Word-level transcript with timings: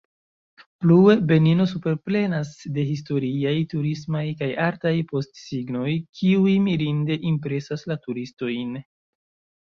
Plue, 0.83 1.15
Benino 1.31 1.65
superplenas 1.71 2.53
de 2.77 2.85
historiaj, 2.93 3.53
turismaj, 3.73 4.23
kaj 4.39 4.47
artaj 4.67 4.93
postsignoj, 5.11 5.85
kiuj 6.21 6.55
mirinde 6.69 7.19
impresas 7.33 7.85
la 7.93 7.99
turistojn. 8.07 8.73